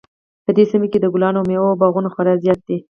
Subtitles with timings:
[0.45, 2.77] په دې سیمه کې د ګلانو او میوو باغونه خورا زیات دي